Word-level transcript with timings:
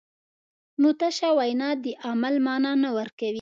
نو 0.81 0.89
تشه 0.99 1.29
وینا 1.37 1.69
د 1.83 1.85
عمل 2.07 2.35
مانا 2.45 2.71
نه 2.83 2.89
ورکوي. 2.97 3.29